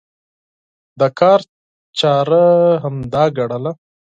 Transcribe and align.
د 0.99 1.01
کار 1.19 1.39
چاره 1.99 2.43
همدا 2.83 3.23
ګڼله. 3.37 3.71